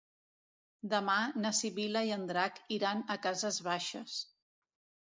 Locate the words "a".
3.17-3.21